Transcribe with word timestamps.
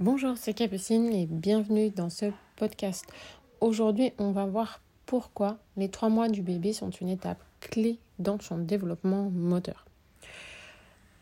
Bonjour, 0.00 0.36
c'est 0.36 0.54
Capucine 0.54 1.12
et 1.12 1.24
bienvenue 1.24 1.88
dans 1.88 2.10
ce 2.10 2.26
podcast. 2.56 3.06
Aujourd'hui, 3.60 4.12
on 4.18 4.32
va 4.32 4.44
voir 4.44 4.80
pourquoi 5.06 5.56
les 5.76 5.88
trois 5.88 6.08
mois 6.08 6.28
du 6.28 6.42
bébé 6.42 6.72
sont 6.72 6.90
une 6.90 7.08
étape 7.08 7.40
clé 7.60 8.00
dans 8.18 8.40
son 8.40 8.58
développement 8.58 9.30
moteur. 9.30 9.84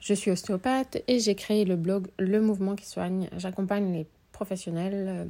Je 0.01 0.15
suis 0.15 0.31
ostéopathe 0.31 1.03
et 1.07 1.19
j'ai 1.19 1.35
créé 1.35 1.67
le 1.67 1.77
blog 1.77 2.09
Le 2.19 2.41
Mouvement 2.41 2.75
qui 2.75 2.87
soigne. 2.87 3.29
J'accompagne 3.37 3.93
les 3.93 4.07
professionnels 4.33 5.07
euh, 5.07 5.25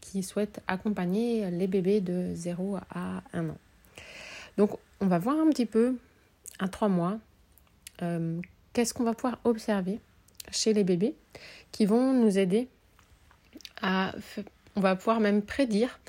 qui 0.00 0.22
souhaitent 0.22 0.60
accompagner 0.68 1.50
les 1.50 1.66
bébés 1.66 2.00
de 2.00 2.30
0 2.32 2.76
à 2.94 3.24
1 3.32 3.48
an. 3.48 3.58
Donc, 4.56 4.70
on 5.00 5.08
va 5.08 5.18
voir 5.18 5.36
un 5.36 5.50
petit 5.50 5.66
peu 5.66 5.96
à 6.60 6.68
trois 6.68 6.88
mois 6.88 7.18
euh, 8.02 8.40
qu'est-ce 8.72 8.94
qu'on 8.94 9.02
va 9.02 9.14
pouvoir 9.14 9.40
observer 9.42 9.98
chez 10.50 10.72
les 10.72 10.84
bébés 10.84 11.14
qui 11.70 11.86
vont 11.86 12.12
nous 12.12 12.38
aider 12.38 12.68
à... 13.80 14.12
On 14.74 14.80
va 14.80 14.96
pouvoir 14.96 15.20
même 15.20 15.42
prédire 15.42 16.00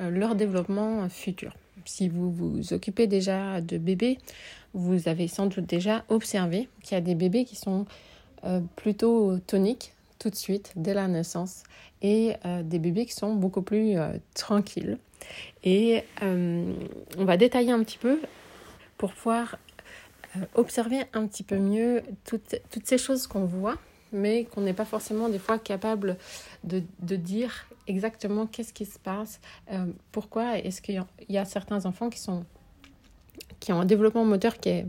euh, 0.00 0.10
leur 0.10 0.34
développement 0.34 1.08
futur. 1.08 1.52
Si 1.84 2.08
vous 2.08 2.30
vous 2.30 2.72
occupez 2.72 3.06
déjà 3.06 3.60
de 3.60 3.76
bébés, 3.76 4.18
vous 4.72 5.08
avez 5.08 5.28
sans 5.28 5.46
doute 5.46 5.66
déjà 5.66 6.04
observé 6.08 6.68
qu'il 6.82 6.94
y 6.94 6.98
a 6.98 7.00
des 7.00 7.14
bébés 7.14 7.44
qui 7.44 7.56
sont 7.56 7.86
euh, 8.44 8.60
plutôt 8.76 9.38
toniques 9.46 9.92
tout 10.18 10.30
de 10.30 10.34
suite 10.34 10.72
dès 10.76 10.94
la 10.94 11.08
naissance 11.08 11.64
et 12.02 12.34
euh, 12.44 12.62
des 12.62 12.78
bébés 12.78 13.04
qui 13.06 13.14
sont 13.14 13.34
beaucoup 13.34 13.62
plus 13.62 13.96
tranquilles. 14.34 14.98
Et 15.62 16.04
on 16.20 17.24
va 17.24 17.38
détailler 17.38 17.72
un 17.72 17.82
petit 17.82 17.96
peu 17.96 18.20
pour 18.98 19.12
pouvoir 19.14 19.58
observer 20.54 21.04
un 21.12 21.26
petit 21.26 21.42
peu 21.42 21.58
mieux 21.58 22.02
toutes, 22.24 22.56
toutes 22.70 22.86
ces 22.86 22.98
choses 22.98 23.26
qu'on 23.26 23.44
voit 23.44 23.76
mais 24.14 24.44
qu'on 24.44 24.62
n'est 24.62 24.72
pas 24.72 24.84
forcément 24.84 25.28
des 25.28 25.38
fois 25.38 25.58
capable 25.58 26.16
de, 26.62 26.82
de 27.00 27.16
dire 27.16 27.66
exactement 27.86 28.46
qu'est-ce 28.46 28.72
qui 28.72 28.86
se 28.86 28.98
passe, 28.98 29.40
euh, 29.72 29.86
pourquoi 30.12 30.58
est-ce 30.58 30.80
qu'il 30.80 31.04
y, 31.28 31.36
a 31.36 31.44
certains 31.44 31.84
enfants 31.84 32.08
qui, 32.08 32.20
sont, 32.20 32.44
qui 33.60 33.72
ont 33.72 33.80
un 33.80 33.84
développement 33.84 34.24
moteur 34.24 34.58
qui 34.58 34.70
est 34.70 34.86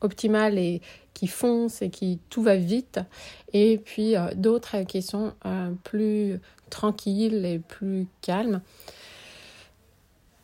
optimal 0.00 0.58
et 0.58 0.80
qui 1.14 1.26
fonce 1.26 1.82
et 1.82 1.90
qui 1.90 2.18
tout 2.30 2.42
va 2.42 2.56
vite, 2.56 3.00
et 3.52 3.78
puis 3.78 4.16
euh, 4.16 4.28
d'autres 4.34 4.82
qui 4.82 5.02
sont 5.02 5.32
euh, 5.44 5.70
plus 5.84 6.40
tranquilles 6.70 7.44
et 7.44 7.58
plus 7.58 8.06
calmes. 8.22 8.62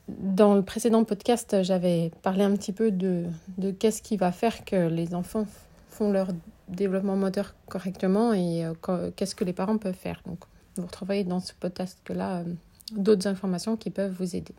Dans 0.08 0.54
le 0.54 0.62
précédent 0.62 1.04
podcast, 1.04 1.62
j'avais 1.62 2.10
parlé 2.22 2.42
un 2.42 2.56
petit 2.56 2.72
peu 2.72 2.90
de, 2.90 3.26
de 3.58 3.70
qu'est-ce 3.70 4.00
qui 4.00 4.16
va 4.16 4.32
faire 4.32 4.64
que 4.64 4.88
les 4.88 5.14
enfants 5.14 5.46
font 5.90 6.10
leur 6.10 6.28
développement 6.68 7.16
moteur 7.16 7.54
correctement 7.68 8.32
et 8.32 8.64
euh, 8.64 9.10
qu'est-ce 9.16 9.34
que 9.34 9.44
les 9.44 9.52
parents 9.52 9.78
peuvent 9.78 9.94
faire. 9.94 10.22
Donc, 10.26 10.38
vous 10.76 10.86
retrouverez 10.86 11.24
dans 11.24 11.40
ce 11.40 11.52
podcast-là 11.58 12.38
euh, 12.38 12.44
d'autres 12.92 13.26
informations 13.26 13.76
qui 13.76 13.90
peuvent 13.90 14.14
vous 14.18 14.36
aider. 14.36 14.54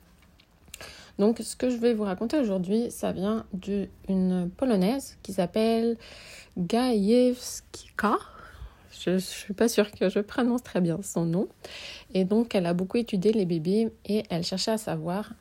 Donc, 1.18 1.40
ce 1.40 1.56
que 1.56 1.70
je 1.70 1.78
vais 1.78 1.94
vous 1.94 2.04
raconter 2.04 2.40
aujourd'hui, 2.40 2.92
ça 2.92 3.12
vient 3.12 3.46
d'une 3.54 4.50
polonaise 4.56 5.18
qui 5.22 5.34
s'appelle 5.34 5.98
Gajewska. 6.58 8.18
Je 8.92 9.12
ne 9.12 9.18
suis 9.20 9.54
pas 9.54 9.68
sûre 9.68 9.92
que 9.92 10.10
je 10.10 10.20
prononce 10.20 10.64
très 10.64 10.82
bien 10.82 11.00
son 11.04 11.26
nom. 11.26 11.48
Et 12.14 12.26
donc, 12.26 12.56
elle 12.56 12.66
a 12.66 12.74
beaucoup 12.74 12.98
étudié 12.98 13.32
les 13.32 13.46
bébés 13.46 13.92
et 14.06 14.24
elle 14.30 14.44
cherchait 14.44 14.72
à 14.72 14.78
savoir 14.78 15.34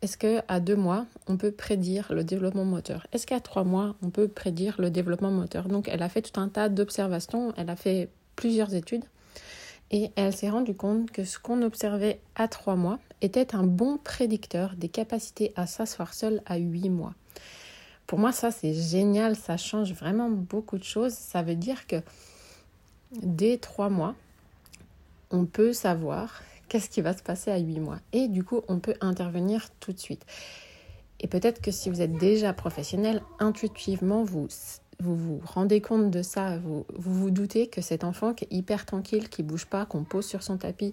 est-ce 0.00 0.16
qu'à 0.16 0.60
deux 0.60 0.76
mois, 0.76 1.06
on 1.26 1.36
peut 1.36 1.50
prédire 1.50 2.12
le 2.12 2.22
développement 2.22 2.64
moteur? 2.64 3.06
Est-ce 3.12 3.26
qu'à 3.26 3.40
trois 3.40 3.64
mois, 3.64 3.96
on 4.02 4.10
peut 4.10 4.28
prédire 4.28 4.76
le 4.78 4.90
développement 4.90 5.30
moteur? 5.30 5.68
Donc, 5.68 5.88
elle 5.88 6.02
a 6.02 6.08
fait 6.08 6.22
tout 6.22 6.38
un 6.40 6.48
tas 6.48 6.68
d'observations, 6.68 7.52
elle 7.56 7.70
a 7.70 7.76
fait 7.76 8.08
plusieurs 8.36 8.74
études 8.74 9.04
et 9.90 10.10
elle 10.16 10.36
s'est 10.36 10.50
rendue 10.50 10.74
compte 10.74 11.10
que 11.10 11.24
ce 11.24 11.38
qu'on 11.38 11.62
observait 11.62 12.20
à 12.36 12.46
trois 12.46 12.76
mois 12.76 12.98
était 13.22 13.54
un 13.56 13.64
bon 13.64 13.98
prédicteur 13.98 14.74
des 14.76 14.88
capacités 14.88 15.52
à 15.56 15.66
s'asseoir 15.66 16.14
seul 16.14 16.42
à 16.46 16.58
huit 16.58 16.90
mois. 16.90 17.14
Pour 18.06 18.18
moi, 18.18 18.32
ça, 18.32 18.50
c'est 18.50 18.74
génial, 18.74 19.34
ça 19.36 19.56
change 19.56 19.92
vraiment 19.92 20.30
beaucoup 20.30 20.78
de 20.78 20.84
choses. 20.84 21.12
Ça 21.12 21.42
veut 21.42 21.56
dire 21.56 21.86
que 21.86 21.96
dès 23.12 23.58
trois 23.58 23.88
mois, 23.88 24.14
on 25.30 25.44
peut 25.44 25.72
savoir 25.72 26.42
qu'est-ce 26.68 26.90
qui 26.90 27.00
va 27.00 27.16
se 27.16 27.22
passer 27.22 27.50
à 27.50 27.58
8 27.58 27.80
mois. 27.80 27.98
Et 28.12 28.28
du 28.28 28.44
coup, 28.44 28.62
on 28.68 28.78
peut 28.78 28.94
intervenir 29.00 29.68
tout 29.80 29.92
de 29.92 29.98
suite. 29.98 30.24
Et 31.20 31.26
peut-être 31.26 31.60
que 31.60 31.70
si 31.70 31.90
vous 31.90 32.00
êtes 32.00 32.12
déjà 32.12 32.52
professionnel, 32.52 33.22
intuitivement, 33.40 34.22
vous 34.22 34.48
vous, 35.00 35.40
rendez 35.44 35.80
compte 35.80 36.10
de 36.10 36.22
ça, 36.22 36.58
vous, 36.58 36.84
vous, 36.94 37.30
doutez 37.30 37.68
que 37.68 37.80
cet 37.80 38.04
enfant 38.04 38.34
qui 38.34 38.44
est 38.44 38.52
hyper 38.52 38.84
tranquille, 38.84 39.28
qui 39.28 39.42
bouge 39.42 39.66
pas, 39.66 39.86
qu'on 39.86 40.04
pose 40.04 40.26
sur 40.26 40.42
son 40.42 40.58
tapis, 40.58 40.92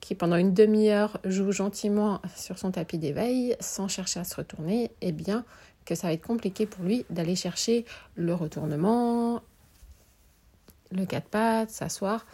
qui 0.00 0.14
pendant 0.14 0.36
une 0.36 0.54
demi-heure 0.54 1.18
joue 1.24 1.52
gentiment 1.52 2.20
sur 2.36 2.58
son 2.58 2.70
tapis 2.70 2.98
d'éveil 2.98 3.56
sans 3.60 3.88
chercher 3.88 4.20
à 4.20 4.24
se 4.24 4.36
retourner, 4.36 4.90
eh 5.00 5.12
bien 5.12 5.44
que 5.84 5.94
ça 5.94 6.06
va 6.08 6.12
être 6.12 6.26
compliqué 6.26 6.66
pour 6.66 6.84
lui 6.84 7.04
d'aller 7.10 7.34
chercher 7.34 7.84
le 8.14 8.34
retournement, 8.34 9.42
le 10.90 11.06
quatre 11.06 11.28
pattes, 11.28 11.70
s'asseoir. 11.70 12.26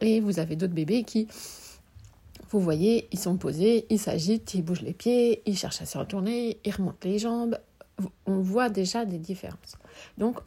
Et 0.00 0.20
vous 0.20 0.38
avez 0.38 0.56
d'autres 0.56 0.74
bébés 0.74 1.04
qui, 1.04 1.28
vous 2.50 2.60
voyez, 2.60 3.08
ils 3.12 3.18
sont 3.18 3.36
posés, 3.36 3.86
ils 3.90 3.98
s'agitent, 3.98 4.54
ils 4.54 4.62
bougent 4.62 4.82
les 4.82 4.92
pieds, 4.92 5.42
ils 5.46 5.56
cherchent 5.56 5.82
à 5.82 5.86
se 5.86 5.98
retourner, 5.98 6.58
ils 6.64 6.72
remontent 6.72 7.08
les 7.08 7.18
jambes. 7.18 7.58
On 8.26 8.40
voit 8.40 8.70
déjà 8.70 9.04
des 9.04 9.18
différences. 9.18 9.76
Donc, 10.16 10.38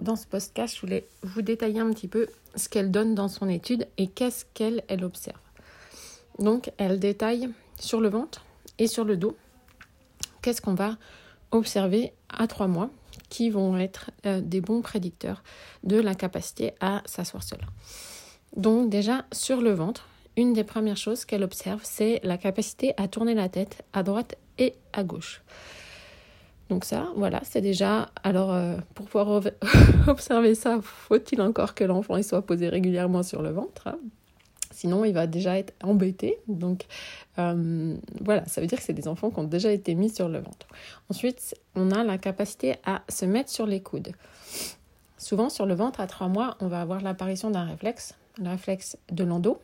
dans 0.00 0.16
ce 0.16 0.26
podcast, 0.26 0.74
je 0.74 0.80
voulais 0.80 1.08
vous 1.22 1.42
détailler 1.42 1.80
un 1.80 1.90
petit 1.92 2.08
peu 2.08 2.26
ce 2.54 2.68
qu'elle 2.68 2.90
donne 2.90 3.14
dans 3.14 3.28
son 3.28 3.48
étude 3.48 3.86
et 3.98 4.08
qu'est-ce 4.08 4.44
qu'elle 4.54 4.82
elle 4.88 5.04
observe. 5.04 5.38
Donc, 6.38 6.70
elle 6.76 6.98
détaille 6.98 7.48
sur 7.78 8.00
le 8.00 8.08
ventre 8.08 8.44
et 8.78 8.86
sur 8.86 9.04
le 9.04 9.16
dos 9.16 9.36
qu'est-ce 10.42 10.60
qu'on 10.60 10.74
va 10.74 10.96
observer 11.50 12.12
à 12.28 12.46
trois 12.46 12.68
mois 12.68 12.90
qui 13.28 13.50
vont 13.50 13.76
être 13.78 14.10
euh, 14.26 14.40
des 14.40 14.60
bons 14.60 14.82
prédicteurs 14.82 15.42
de 15.84 16.00
la 16.00 16.14
capacité 16.14 16.72
à 16.80 17.02
s'asseoir 17.06 17.42
seul. 17.42 17.60
Donc 18.56 18.90
déjà, 18.90 19.24
sur 19.32 19.60
le 19.60 19.72
ventre, 19.72 20.06
une 20.36 20.52
des 20.52 20.64
premières 20.64 20.96
choses 20.96 21.24
qu'elle 21.24 21.42
observe, 21.42 21.80
c'est 21.82 22.20
la 22.22 22.38
capacité 22.38 22.94
à 22.96 23.08
tourner 23.08 23.34
la 23.34 23.48
tête 23.48 23.84
à 23.92 24.02
droite 24.02 24.36
et 24.58 24.74
à 24.92 25.04
gauche. 25.04 25.42
Donc 26.68 26.84
ça, 26.84 27.08
voilà, 27.16 27.40
c'est 27.44 27.60
déjà... 27.60 28.10
Alors, 28.22 28.52
euh, 28.52 28.76
pour 28.94 29.06
pouvoir 29.06 29.42
observer 30.06 30.54
ça, 30.54 30.80
faut-il 30.82 31.40
encore 31.40 31.74
que 31.74 31.84
l'enfant 31.84 32.22
soit 32.22 32.42
posé 32.42 32.68
régulièrement 32.68 33.22
sur 33.22 33.42
le 33.42 33.50
ventre 33.50 33.88
hein? 33.88 33.98
Sinon, 34.70 35.04
il 35.04 35.12
va 35.12 35.26
déjà 35.26 35.58
être 35.58 35.72
embêté. 35.82 36.38
Donc, 36.48 36.86
euh, 37.38 37.96
voilà, 38.20 38.44
ça 38.46 38.60
veut 38.60 38.66
dire 38.66 38.78
que 38.78 38.84
c'est 38.84 38.92
des 38.92 39.08
enfants 39.08 39.30
qui 39.30 39.38
ont 39.38 39.44
déjà 39.44 39.72
été 39.72 39.94
mis 39.94 40.10
sur 40.10 40.28
le 40.28 40.38
ventre. 40.38 40.66
Ensuite, 41.10 41.54
on 41.74 41.90
a 41.90 42.04
la 42.04 42.18
capacité 42.18 42.76
à 42.84 43.02
se 43.08 43.24
mettre 43.24 43.50
sur 43.50 43.66
les 43.66 43.80
coudes. 43.80 44.12
Souvent, 45.16 45.48
sur 45.48 45.66
le 45.66 45.74
ventre, 45.74 46.00
à 46.00 46.06
trois 46.06 46.28
mois, 46.28 46.56
on 46.60 46.68
va 46.68 46.80
avoir 46.80 47.00
l'apparition 47.00 47.50
d'un 47.50 47.64
réflexe 47.64 48.14
le 48.38 48.50
réflexe 48.50 48.96
de 49.10 49.24
l'endo, 49.24 49.60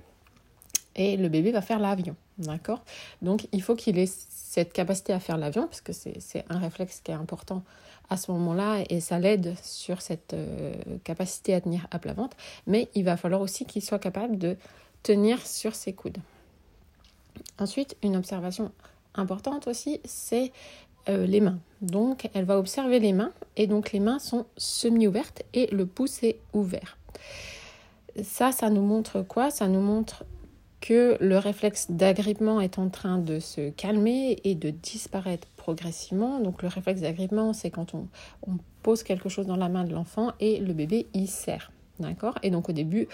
et 0.96 1.16
le 1.16 1.28
bébé 1.28 1.52
va 1.52 1.60
faire 1.60 1.78
l'avion. 1.78 2.16
D'accord? 2.38 2.82
Donc, 3.22 3.46
il 3.52 3.62
faut 3.62 3.76
qu'il 3.76 3.98
ait 3.98 4.08
cette 4.08 4.72
capacité 4.72 5.12
à 5.12 5.20
faire 5.20 5.38
l'avion, 5.38 5.66
parce 5.66 5.80
que 5.80 5.92
c'est 5.92 6.44
un 6.48 6.58
réflexe 6.58 7.00
qui 7.02 7.10
est 7.10 7.14
important 7.14 7.62
à 8.10 8.16
ce 8.16 8.30
moment-là, 8.32 8.84
et 8.90 9.00
ça 9.00 9.18
l'aide 9.18 9.54
sur 9.62 10.02
cette 10.02 10.34
euh, 10.34 10.74
capacité 11.04 11.54
à 11.54 11.60
tenir 11.60 11.86
à 11.90 11.98
plat 11.98 12.12
ventre, 12.12 12.36
mais 12.66 12.88
il 12.94 13.04
va 13.04 13.16
falloir 13.16 13.40
aussi 13.40 13.64
qu'il 13.64 13.82
soit 13.82 13.98
capable 13.98 14.36
de 14.36 14.56
tenir 15.04 15.46
sur 15.46 15.76
ses 15.76 15.92
coudes. 15.92 16.18
Ensuite, 17.60 17.96
une 18.02 18.16
observation 18.16 18.72
importante 19.14 19.68
aussi, 19.68 20.00
c'est 20.04 20.50
euh, 21.08 21.24
les 21.26 21.40
mains. 21.40 21.60
Donc, 21.80 22.28
elle 22.34 22.44
va 22.44 22.58
observer 22.58 22.98
les 22.98 23.12
mains, 23.12 23.32
et 23.56 23.68
donc 23.68 23.92
les 23.92 24.00
mains 24.00 24.18
sont 24.18 24.46
semi-ouvertes 24.56 25.44
et 25.52 25.68
le 25.68 25.86
pouce 25.86 26.24
est 26.24 26.40
ouvert 26.52 26.98
ça, 28.22 28.52
ça 28.52 28.70
nous 28.70 28.82
montre 28.82 29.22
quoi? 29.22 29.50
Ça 29.50 29.68
nous 29.68 29.80
montre 29.80 30.24
que 30.80 31.16
le 31.20 31.38
réflexe 31.38 31.90
d'agrippement 31.90 32.60
est 32.60 32.78
en 32.78 32.90
train 32.90 33.18
de 33.18 33.40
se 33.40 33.70
calmer 33.70 34.38
et 34.44 34.54
de 34.54 34.70
disparaître 34.70 35.48
progressivement. 35.56 36.40
Donc 36.40 36.62
le 36.62 36.68
réflexe 36.68 37.00
d'agrippement, 37.00 37.52
c'est 37.52 37.70
quand 37.70 37.94
on, 37.94 38.06
pose 38.82 39.02
quelque 39.02 39.30
chose 39.30 39.46
dans 39.46 39.56
la 39.56 39.70
main 39.70 39.84
de 39.84 39.94
l'enfant 39.94 40.32
et 40.40 40.58
le 40.60 40.74
bébé 40.74 41.06
y 41.14 41.26
serre. 41.26 41.72
D'accord? 42.00 42.38
Et 42.42 42.50
donc 42.50 42.68
au 42.68 42.72
début, 42.72 43.08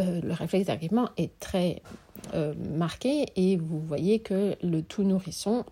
euh, 0.00 0.20
le 0.22 0.32
réflexe 0.32 0.66
d'agrippement 0.66 1.10
est 1.16 1.38
très 1.38 1.82
euh, 2.34 2.54
marqué 2.76 3.26
et 3.36 3.56
vous 3.56 3.80
voyez 3.80 4.20
que 4.20 4.56
le 4.62 4.82
tout 4.82 5.02
nourrisson, 5.02 5.64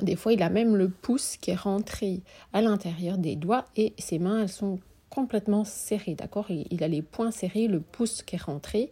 des 0.00 0.16
fois, 0.16 0.32
il 0.32 0.42
a 0.42 0.50
même 0.50 0.76
le 0.76 0.88
pouce 0.88 1.36
qui 1.36 1.50
est 1.50 1.56
rentré 1.56 2.20
à 2.52 2.62
l'intérieur 2.62 3.18
des 3.18 3.36
doigts 3.36 3.64
et 3.76 3.94
ses 3.98 4.18
mains, 4.18 4.42
elles 4.42 4.48
sont 4.48 4.78
complètement 5.10 5.64
serré, 5.64 6.14
d'accord? 6.14 6.46
Il, 6.50 6.84
a 6.84 6.88
les 6.88 7.02
poings 7.02 7.30
serrés, 7.30 7.66
le 7.66 7.80
pouce 7.80 8.22
qui 8.22 8.36
est 8.36 8.42
rentré. 8.42 8.90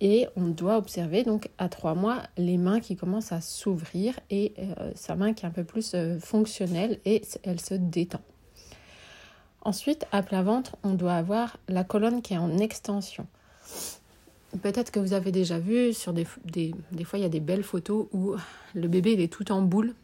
Et 0.00 0.26
on 0.36 0.46
doit 0.48 0.76
observer 0.76 1.24
donc 1.24 1.48
à 1.58 1.68
trois 1.68 1.94
mois 1.94 2.22
les 2.36 2.56
mains 2.56 2.80
qui 2.80 2.94
commencent 2.94 3.32
à 3.32 3.40
s'ouvrir 3.40 4.20
et 4.30 4.52
euh, 4.58 4.92
sa 4.94 5.16
main 5.16 5.32
qui 5.32 5.44
est 5.44 5.48
un 5.48 5.52
peu 5.52 5.64
plus 5.64 5.96
fonctionnelle 6.20 7.00
et 7.04 7.22
elle 7.42 7.60
se 7.60 7.74
détend. 7.74 8.20
Ensuite, 9.62 10.06
à 10.12 10.22
plat 10.22 10.42
ventre, 10.42 10.76
on 10.84 10.94
doit 10.94 11.14
avoir 11.14 11.56
la 11.68 11.82
colonne 11.82 12.22
qui 12.22 12.34
est 12.34 12.38
en 12.38 12.58
extension. 12.58 13.26
Peut-être 14.62 14.90
que 14.90 14.98
vous 14.98 15.12
avez 15.12 15.30
déjà 15.30 15.58
vu 15.58 15.92
sur 15.92 16.12
des, 16.12 16.26
des, 16.44 16.74
des 16.92 17.04
fois 17.04 17.18
il 17.18 17.22
y 17.22 17.26
a 17.26 17.30
des 17.30 17.40
belles 17.40 17.62
photos 17.62 18.06
où 18.12 18.34
le 18.74 18.88
bébé 18.88 19.12
il 19.12 19.20
est 19.20 19.32
tout 19.32 19.52
en 19.52 19.60
boule 19.60 19.94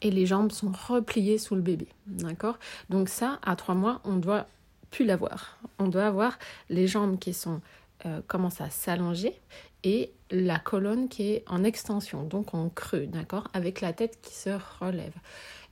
et 0.00 0.10
les 0.10 0.26
jambes 0.26 0.52
sont 0.52 0.70
repliées 0.88 1.38
sous 1.38 1.54
le 1.56 1.60
bébé. 1.60 1.88
D'accord? 2.06 2.58
Donc 2.88 3.08
ça, 3.08 3.40
à 3.42 3.56
trois 3.56 3.74
mois, 3.74 4.00
on 4.04 4.16
doit 4.16 4.46
plus 4.90 5.04
l'avoir. 5.04 5.58
On 5.78 5.88
doit 5.88 6.06
avoir 6.06 6.38
les 6.70 6.86
jambes 6.86 7.18
qui 7.18 7.34
sont 7.34 7.60
euh, 8.06 8.20
commencent 8.28 8.60
à 8.60 8.70
s'allonger 8.70 9.34
et 9.82 10.12
la 10.30 10.58
colonne 10.58 11.08
qui 11.08 11.32
est 11.32 11.44
en 11.48 11.64
extension, 11.64 12.22
donc 12.22 12.54
en 12.54 12.68
creux, 12.68 13.06
d'accord? 13.06 13.48
Avec 13.54 13.80
la 13.80 13.92
tête 13.92 14.18
qui 14.22 14.34
se 14.34 14.50
relève. 14.80 15.14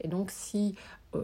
Et 0.01 0.09
donc 0.09 0.31
si 0.33 0.75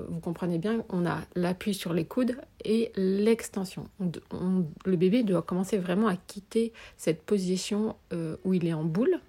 vous 0.09 0.21
comprenez 0.21 0.59
bien, 0.59 0.85
on 0.89 1.07
a 1.07 1.21
l'appui 1.35 1.75
sur 1.75 1.93
les 1.93 2.05
coudes 2.05 2.37
et 2.65 2.93
l'extension. 2.97 3.89
le 4.01 4.97
bébé 4.97 5.23
doit 5.23 5.43
commencer 5.43 5.79
vraiment 5.79 6.09
à 6.09 6.17
quitter 6.17 6.73
cette 6.97 7.23
position 7.23 7.97
euh, 8.13 8.37
où 8.45 8.55
il 8.55 8.67
est 8.67 8.73
en 8.73 8.85
boule 8.85 9.21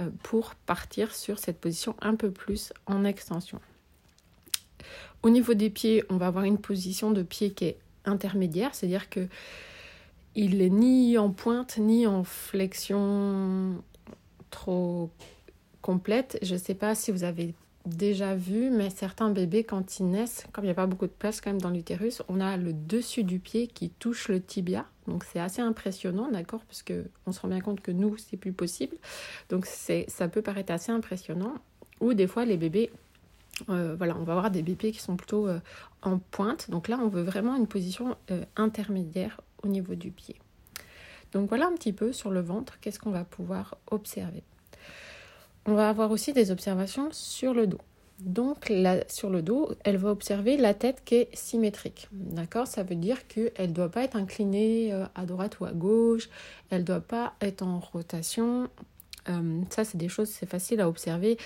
euh, 0.00 0.08
pour 0.22 0.54
partir 0.54 1.14
sur 1.14 1.38
cette 1.38 1.58
position 1.58 1.94
un 2.00 2.14
peu 2.14 2.30
plus 2.30 2.72
en 2.86 3.04
extension. 3.04 3.60
Au 5.22 5.30
niveau 5.30 5.54
des 5.54 5.70
pieds, 5.70 6.04
on 6.08 6.16
va 6.16 6.26
avoir 6.26 6.44
une 6.44 6.58
position 6.58 7.10
de 7.10 7.22
pied 7.22 7.52
qui 7.52 7.66
est 7.66 7.78
intermédiaire, 8.04 8.74
c'est-à-dire 8.74 9.08
que 9.08 9.28
il 10.34 10.58
n'est 10.58 10.70
ni 10.70 11.18
en 11.18 11.30
pointe 11.30 11.76
ni 11.76 12.06
en 12.06 12.24
flexion 12.24 13.82
trop 14.50 15.10
complète. 15.82 16.38
Je 16.42 16.54
ne 16.54 16.58
sais 16.58 16.74
pas 16.74 16.94
si 16.94 17.10
vous 17.10 17.24
avez 17.24 17.54
déjà 17.86 18.34
vu, 18.34 18.70
mais 18.70 18.90
certains 18.90 19.30
bébés, 19.30 19.64
quand 19.64 19.98
ils 19.98 20.08
naissent, 20.08 20.46
comme 20.52 20.64
il 20.64 20.68
n'y 20.68 20.72
a 20.72 20.74
pas 20.74 20.86
beaucoup 20.86 21.06
de 21.06 21.12
place 21.12 21.40
quand 21.40 21.50
même 21.50 21.60
dans 21.60 21.70
l'utérus, 21.70 22.22
on 22.28 22.40
a 22.40 22.56
le 22.56 22.72
dessus 22.72 23.24
du 23.24 23.38
pied 23.38 23.66
qui 23.66 23.90
touche 23.90 24.28
le 24.28 24.40
tibia. 24.40 24.86
Donc 25.08 25.24
c'est 25.24 25.40
assez 25.40 25.60
impressionnant, 25.60 26.30
d'accord 26.30 26.64
Parce 26.66 26.82
qu'on 26.82 27.32
se 27.32 27.40
rend 27.40 27.48
bien 27.48 27.60
compte 27.60 27.80
que 27.80 27.90
nous, 27.90 28.16
c'est 28.16 28.36
plus 28.36 28.52
possible. 28.52 28.96
Donc 29.48 29.66
ça 29.66 30.28
peut 30.28 30.42
paraître 30.42 30.72
assez 30.72 30.92
impressionnant. 30.92 31.54
Ou 32.00 32.14
des 32.14 32.26
fois, 32.26 32.44
les 32.44 32.56
bébés, 32.56 32.90
euh, 33.68 33.94
voilà, 33.96 34.16
on 34.16 34.24
va 34.24 34.32
avoir 34.32 34.50
des 34.50 34.62
bébés 34.62 34.92
qui 34.92 35.00
sont 35.00 35.16
plutôt 35.16 35.48
euh, 35.48 35.60
en 36.02 36.18
pointe. 36.18 36.70
Donc 36.70 36.88
là, 36.88 36.98
on 37.00 37.08
veut 37.08 37.22
vraiment 37.22 37.56
une 37.56 37.66
position 37.66 38.16
euh, 38.30 38.44
intermédiaire 38.56 39.40
au 39.62 39.68
niveau 39.68 39.94
du 39.94 40.10
pied. 40.10 40.36
Donc 41.32 41.48
voilà 41.48 41.66
un 41.66 41.74
petit 41.74 41.92
peu 41.92 42.12
sur 42.12 42.30
le 42.30 42.40
ventre, 42.40 42.78
qu'est-ce 42.80 42.98
qu'on 42.98 43.10
va 43.10 43.24
pouvoir 43.24 43.76
observer. 43.90 44.42
On 45.66 45.74
va 45.74 45.88
avoir 45.88 46.10
aussi 46.10 46.32
des 46.32 46.50
observations 46.50 47.08
sur 47.12 47.54
le 47.54 47.66
dos. 47.66 47.80
Donc 48.20 48.72
sur 49.08 49.30
le 49.30 49.42
dos, 49.42 49.70
elle 49.84 49.96
va 49.96 50.10
observer 50.10 50.56
la 50.56 50.74
tête 50.74 51.02
qui 51.04 51.16
est 51.16 51.36
symétrique. 51.36 52.08
D'accord? 52.12 52.66
Ça 52.66 52.82
veut 52.82 52.94
dire 52.94 53.26
qu'elle 53.26 53.70
ne 53.70 53.74
doit 53.74 53.88
pas 53.88 54.04
être 54.04 54.16
inclinée 54.16 54.92
euh, 54.92 55.06
à 55.14 55.26
droite 55.26 55.58
ou 55.60 55.64
à 55.64 55.72
gauche, 55.72 56.28
elle 56.70 56.82
ne 56.82 56.86
doit 56.86 57.00
pas 57.00 57.34
être 57.40 57.62
en 57.62 57.80
rotation. 57.80 58.68
Euh, 59.28 59.60
ça, 59.70 59.84
c'est 59.84 59.98
des 59.98 60.08
choses, 60.08 60.28
c'est 60.28 60.48
facile 60.48 60.80
à 60.80 60.88
observer. 60.88 61.36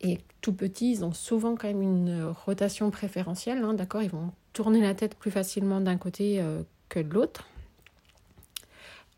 Et 0.00 0.18
tout 0.40 0.52
petits, 0.52 0.92
ils 0.92 1.04
ont 1.04 1.12
souvent 1.12 1.56
quand 1.56 1.68
même 1.68 1.82
une 1.82 2.32
rotation 2.46 2.90
préférentielle. 2.90 3.58
Hein, 3.64 3.74
D'accord? 3.74 4.02
Ils 4.02 4.10
vont 4.10 4.32
tourner 4.52 4.80
la 4.80 4.94
tête 4.94 5.14
plus 5.14 5.30
facilement 5.30 5.80
d'un 5.80 5.96
côté 5.96 6.40
euh, 6.40 6.62
que 6.88 7.00
de 7.00 7.12
l'autre. 7.12 7.46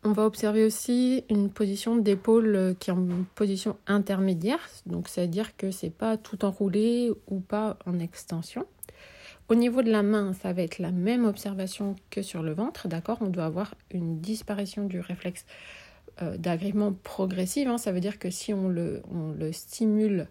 On 0.04 0.10
va 0.10 0.26
observer 0.26 0.64
aussi 0.64 1.22
une 1.30 1.48
position 1.48 1.94
d'épaule 1.94 2.74
qui 2.80 2.90
est 2.90 2.92
en 2.92 3.06
position 3.36 3.76
intermédiaire, 3.86 4.58
donc 4.84 5.06
c'est-à-dire 5.08 5.56
que 5.56 5.70
c'est 5.70 5.90
pas 5.90 6.16
tout 6.16 6.44
enroulé 6.44 7.12
ou 7.28 7.38
pas 7.38 7.78
en 7.86 8.00
extension. 8.00 8.66
Au 9.48 9.54
niveau 9.54 9.80
de 9.82 9.92
la 9.92 10.02
main, 10.02 10.32
ça 10.32 10.52
va 10.52 10.62
être 10.62 10.80
la 10.80 10.90
même 10.90 11.24
observation 11.24 11.94
que 12.10 12.20
sur 12.20 12.42
le 12.42 12.52
ventre, 12.52 12.88
d'accord? 12.88 13.18
On 13.20 13.28
doit 13.28 13.44
avoir 13.44 13.76
une 13.92 14.18
disparition 14.18 14.86
du 14.86 14.98
réflexe 14.98 15.46
euh, 16.20 16.36
d'agrippement 16.36 16.92
progressif, 16.92 17.68
hein. 17.68 17.78
ça 17.78 17.92
veut 17.92 18.00
dire 18.00 18.18
que 18.18 18.28
si 18.30 18.52
on 18.52 18.68
le, 18.68 19.02
le 19.38 19.52
stimule, 19.52 20.26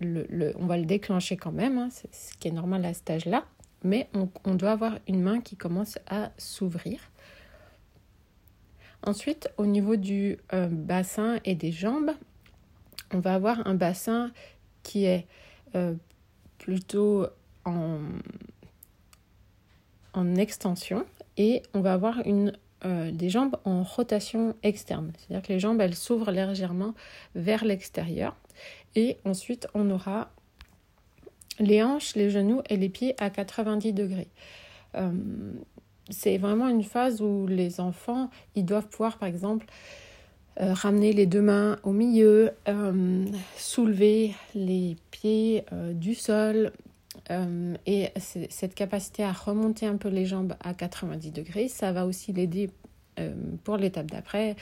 on 0.00 0.66
va 0.66 0.78
le 0.78 0.86
déclencher 0.86 1.36
quand 1.36 1.52
même, 1.52 1.76
hein. 1.76 1.88
ce 1.90 2.34
qui 2.38 2.48
est 2.48 2.52
normal 2.52 2.86
à 2.86 2.94
cet 2.94 3.10
âge-là, 3.10 3.44
mais 3.84 4.08
on 4.14 4.54
doit 4.54 4.70
avoir 4.70 4.98
une 5.08 5.20
main 5.20 5.40
qui 5.40 5.56
commence 5.56 5.98
à 6.08 6.30
s'ouvrir. 6.38 7.00
Ensuite, 9.02 9.48
au 9.56 9.64
niveau 9.64 9.96
du 9.96 10.38
euh, 10.52 10.68
bassin 10.68 11.38
et 11.44 11.54
des 11.54 11.72
jambes, 11.72 12.10
on 13.12 13.18
va 13.18 13.34
avoir 13.34 13.66
un 13.66 13.74
bassin 13.74 14.30
qui 14.82 15.04
est 15.04 15.26
euh, 15.74 15.94
plutôt 16.58 17.26
en, 17.64 17.98
en, 20.12 20.36
extension 20.36 21.06
et 21.38 21.62
on 21.72 21.80
va 21.80 21.94
avoir 21.94 22.22
euh, 22.84 23.10
des 23.10 23.30
jambes 23.30 23.56
en 23.64 23.82
rotation 23.82 24.54
externe. 24.62 25.12
C'est-à-dire 25.16 25.46
que 25.46 25.52
les 25.54 25.60
jambes, 25.60 25.80
elles 25.80 25.94
s'ouvrent 25.94 26.30
légèrement 26.30 26.94
vers 27.34 27.64
l'extérieur. 27.64 28.36
Et 28.96 29.16
ensuite, 29.24 29.66
on 29.72 29.90
aura 29.90 30.30
les 31.58 31.82
hanches, 31.82 32.14
les 32.16 32.28
genoux 32.28 32.60
et 32.68 32.76
les 32.76 32.90
pieds 32.90 33.14
à 33.18 33.30
90 33.30 33.94
degrés 33.94 34.28
c'est 36.10 36.38
vraiment 36.38 36.68
une 36.68 36.82
phase 36.82 37.22
où 37.22 37.46
les 37.46 37.80
enfants, 37.80 38.30
ils 38.54 38.64
doivent 38.64 38.88
pouvoir, 38.88 39.18
par 39.18 39.28
exemple, 39.28 39.66
euh, 40.60 40.74
ramener 40.74 41.12
les 41.12 41.26
deux 41.26 41.40
mains 41.40 41.78
au 41.84 41.92
milieu, 41.92 42.50
euh, 42.68 43.24
soulever 43.56 44.34
les 44.54 44.96
pieds 45.10 45.64
euh, 45.72 45.94
du 45.94 46.14
sol. 46.14 46.72
et 47.86 48.08
cette 48.48 48.74
capacité 48.74 49.22
à 49.22 49.30
remonter 49.30 49.86
un 49.86 49.96
peu 49.96 50.08
les 50.08 50.26
jambes 50.26 50.54
à 50.60 50.74
90 50.74 51.30
degrés, 51.30 51.68
ça 51.68 51.92
va 51.92 52.04
aussi 52.04 52.32
l'aider 52.32 52.70
pour 53.62 53.76
l'étape 53.76 54.10
d'après, 54.10 54.56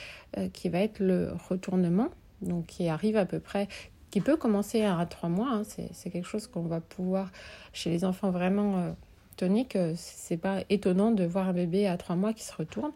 qui 0.53 0.69
va 0.69 0.81
être 0.81 0.99
le 0.99 1.31
retournement, 1.49 2.09
donc 2.43 2.67
qui 2.67 2.89
arrive 2.89 3.17
à 3.17 3.25
peu 3.25 3.39
près, 3.39 3.69
qui 4.11 4.21
peut 4.21 4.37
commencer 4.37 4.83
à 4.83 5.07
trois 5.07 5.31
mois. 5.31 5.51
Hein. 5.51 5.63
c'est 5.93 6.11
quelque 6.11 6.27
chose 6.27 6.47
qu'on 6.47 6.63
va 6.63 6.81
pouvoir, 6.81 7.31
chez 7.73 7.89
les 7.89 8.05
enfants 8.05 8.31
vraiment 8.31 8.95
tonique, 9.39 9.79
c'est 9.97 10.37
pas 10.37 10.63
étonnant 10.69 11.11
de 11.11 11.25
voir 11.25 11.49
un 11.49 11.53
bébé 11.53 11.87
à 11.87 11.97
trois 11.97 12.17
mois 12.17 12.33
qui 12.33 12.45
se 12.45 12.55
retourne. 12.55 12.93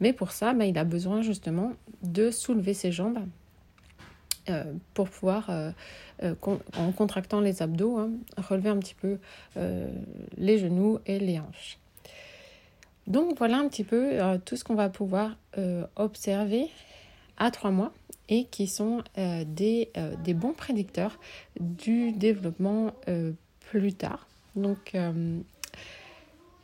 Mais 0.00 0.12
pour 0.12 0.30
ça, 0.30 0.54
bah, 0.54 0.66
il 0.66 0.78
a 0.78 0.84
besoin 0.84 1.22
justement 1.22 1.72
de 2.02 2.30
soulever 2.30 2.74
ses 2.74 2.92
jambes 2.92 3.18
euh, 4.48 4.62
pour 4.94 5.08
pouvoir, 5.08 5.50
euh, 5.50 5.72
euh, 6.22 6.34
en 6.78 6.92
contractant 6.92 7.40
les 7.40 7.62
abdos, 7.62 7.98
hein, 7.98 8.10
relever 8.36 8.68
un 8.68 8.78
petit 8.78 8.94
peu 8.94 9.18
les 10.36 10.58
genoux 10.58 11.00
et 11.06 11.18
les 11.18 11.40
hanches. 11.40 11.78
Donc 13.06 13.38
voilà 13.38 13.58
un 13.58 13.68
petit 13.68 13.84
peu 13.84 14.18
tout 14.44 14.56
ce 14.56 14.64
qu'on 14.64 14.74
va 14.74 14.88
pouvoir 14.88 15.36
observer 15.96 16.68
à 17.36 17.50
trois 17.50 17.70
mois 17.70 17.92
et 18.28 18.44
qui 18.44 18.66
sont 18.66 19.02
des, 19.16 19.90
des, 20.24 20.34
bons 20.34 20.52
prédicteurs 20.52 21.18
du 21.60 22.12
développement 22.12 22.92
plus 23.60 23.94
tard. 23.94 24.26
Donc 24.56 24.96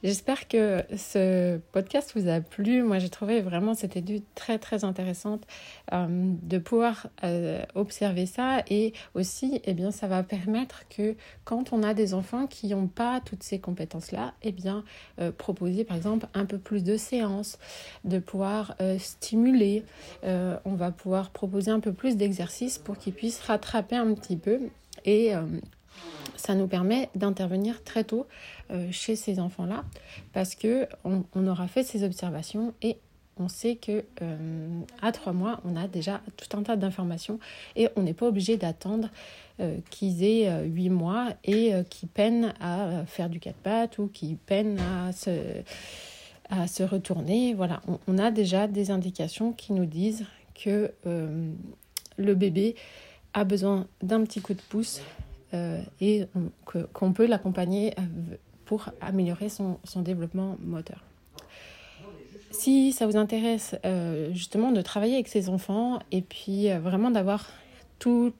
J'espère 0.02 0.48
que 0.48 0.82
ce 0.96 1.58
podcast 1.70 2.12
vous 2.16 2.28
a 2.28 2.40
plu. 2.40 2.82
Moi, 2.82 2.98
j'ai 2.98 3.08
trouvé 3.08 3.40
vraiment 3.40 3.74
cette 3.74 3.96
étude 3.96 4.24
très 4.34 4.58
très 4.58 4.82
intéressante 4.82 5.46
euh, 5.92 6.06
de 6.42 6.58
pouvoir 6.58 7.06
euh, 7.22 7.62
observer 7.76 8.26
ça 8.26 8.64
et 8.68 8.94
aussi, 9.14 9.60
eh 9.62 9.74
bien, 9.74 9.92
ça 9.92 10.08
va 10.08 10.24
permettre 10.24 10.88
que 10.88 11.14
quand 11.44 11.72
on 11.72 11.84
a 11.84 11.94
des 11.94 12.14
enfants 12.14 12.48
qui 12.48 12.66
n'ont 12.66 12.88
pas 12.88 13.20
toutes 13.20 13.44
ces 13.44 13.60
compétences-là, 13.60 14.34
eh 14.42 14.50
bien, 14.50 14.82
euh, 15.20 15.30
proposer 15.30 15.84
par 15.84 15.96
exemple 15.96 16.26
un 16.34 16.46
peu 16.46 16.58
plus 16.58 16.82
de 16.82 16.96
séances, 16.96 17.60
de 18.04 18.18
pouvoir 18.18 18.76
stimuler. 18.98 19.84
on 20.24 20.74
va 20.74 20.90
pouvoir 20.90 21.30
proposer 21.30 21.70
un 21.70 21.80
peu 21.80 21.92
plus 21.92 22.16
d'exercices 22.16 22.78
pour 22.78 22.98
qu'ils 22.98 23.12
puissent 23.12 23.40
rattraper 23.40 23.96
un 23.96 24.14
petit 24.14 24.36
peu 24.36 24.58
et 25.04 25.32
ça 26.36 26.54
nous 26.54 26.66
permet 26.66 27.08
d'intervenir 27.14 27.82
très 27.84 28.04
tôt 28.04 28.26
euh, 28.70 28.88
chez 28.90 29.16
ces 29.16 29.38
enfants-là 29.38 29.84
parce 30.32 30.54
que 30.54 30.88
on, 31.04 31.46
aura 31.46 31.68
fait 31.68 31.84
ces 31.84 32.02
observations 32.04 32.74
et 32.82 32.96
on 33.38 33.48
sait 33.48 33.76
que 33.76 34.04
euh, 34.20 34.80
à 35.00 35.12
trois 35.12 35.32
mois, 35.32 35.60
on 35.64 35.76
a 35.76 35.88
déjà 35.88 36.20
tout 36.36 36.56
un 36.56 36.62
tas 36.62 36.76
d'informations 36.76 37.38
et 37.76 37.88
on 37.96 38.02
n'est 38.02 38.12
pas 38.12 38.26
obligé 38.26 38.56
d'attendre 38.56 39.08
euh, 39.60 39.78
qu'ils 39.90 40.24
aient 40.24 40.64
huit 40.64 40.90
mois 40.90 41.28
et 41.44 41.72
qu'ils 41.88 42.08
peinent 42.08 42.52
à 42.60 43.04
faire 43.06 43.30
du 43.30 43.40
quatre 43.40 43.56
pattes 43.56 43.98
ou 43.98 44.08
qu'ils 44.08 44.36
peinent 44.36 44.80
à 44.80 45.12
se, 46.66 46.82
retourner. 46.82 47.54
Voilà, 47.54 47.80
on, 47.86 47.98
on, 48.08 48.18
a 48.18 48.30
déjà 48.30 48.66
des 48.66 48.90
indications 48.90 49.52
qui 49.52 49.72
nous 49.72 49.86
disent 49.86 50.24
que 50.54 50.92
le 51.04 52.34
bébé 52.34 52.76
a 53.32 53.44
besoin 53.44 53.86
d'un 54.02 54.24
petit 54.24 54.40
coup 54.40 54.54
de 54.54 54.60
pouce 54.68 55.00
et 56.00 56.26
qu'on 56.92 57.12
peut 57.12 57.26
l'accompagner 57.26 57.94
euh, 57.98 58.36
pour 58.64 58.90
améliorer 59.00 59.48
son, 59.48 59.78
développement 59.96 60.56
moteur. 60.60 61.04
Si 62.50 62.92
ça 62.92 63.06
vous 63.06 63.16
intéresse 63.16 63.74
euh, 63.84 64.32
justement 64.32 64.72
de 64.72 64.82
travailler 64.82 65.14
avec 65.14 65.28
ces 65.28 65.48
enfants 65.48 65.98
et 66.10 66.22
puis 66.22 66.68
vraiment 66.70 67.10
d'avoir 67.10 67.50
tous 67.98 68.32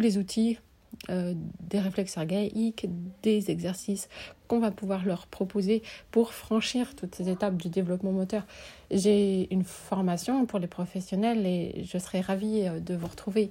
les 0.00 0.18
outils 0.18 0.58
euh, 1.10 1.32
des 1.60 1.78
réflexes 1.78 2.18
archaïques, 2.18 2.86
des 3.22 3.50
exercices 3.50 4.08
qu'on 4.48 4.58
va 4.58 4.70
pouvoir 4.70 5.04
leur 5.06 5.26
proposer 5.26 5.82
pour 6.10 6.34
franchir 6.34 6.96
toutes 6.96 7.14
ces 7.14 7.30
étapes 7.30 7.56
du 7.56 7.68
développement 7.68 8.10
moteur. 8.10 8.42
J'ai 8.90 9.52
une 9.52 9.64
formation 9.64 10.44
pour 10.44 10.58
les 10.58 10.66
professionnels 10.66 11.46
et 11.46 11.84
je 11.84 11.98
serais 11.98 12.20
ravie 12.20 12.66
euh, 12.66 12.80
de 12.80 12.94
vous 12.94 13.06
retrouver 13.06 13.50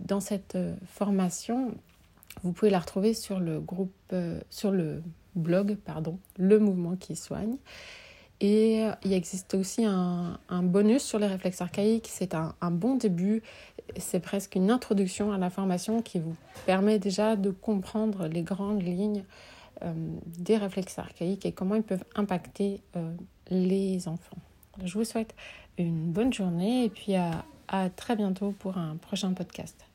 dans 0.00 0.20
cette 0.20 0.58
formation. 0.86 1.72
Vous 2.42 2.52
pouvez 2.52 2.70
la 2.70 2.78
retrouver 2.78 3.14
sur 3.14 3.40
le 3.40 3.60
groupe, 3.60 4.14
sur 4.50 4.70
le 4.70 5.02
blog, 5.34 5.76
pardon, 5.84 6.18
Le 6.36 6.58
Mouvement 6.58 6.96
qui 6.96 7.16
soigne. 7.16 7.56
Et 8.40 8.86
il 9.04 9.12
existe 9.12 9.54
aussi 9.54 9.84
un, 9.84 10.38
bonus 10.62 11.02
sur 11.02 11.18
les 11.18 11.26
réflexes 11.26 11.60
archaïques. 11.60 12.08
C'est 12.08 12.34
un, 12.34 12.54
bon 12.70 12.94
début. 12.94 13.42
C'est 13.96 14.20
presque 14.20 14.54
une 14.54 14.70
introduction 14.70 15.32
à 15.32 15.38
la 15.38 15.50
formation 15.50 16.02
qui 16.02 16.20
vous 16.20 16.36
permet 16.66 16.98
déjà 16.98 17.36
de 17.36 17.50
comprendre 17.50 18.28
les 18.28 18.42
grandes 18.42 18.82
lignes 18.82 19.24
euh, 19.82 19.92
des 20.26 20.56
réflexes 20.56 20.98
archaïques 20.98 21.46
et 21.46 21.52
comment 21.52 21.74
ils 21.74 21.82
peuvent 21.82 22.04
impacter 22.14 22.82
euh, 22.96 23.12
les 23.50 24.06
enfants. 24.06 24.36
Je 24.84 24.92
vous 24.94 25.04
souhaite 25.04 25.34
une 25.78 26.12
bonne 26.12 26.32
journée 26.32 26.84
et 26.84 26.90
puis 26.90 27.14
à 27.14 27.44
très 27.96 28.14
bientôt 28.14 28.52
pour 28.58 28.76
un 28.76 28.96
prochain 28.96 29.32
podcast. 29.32 29.87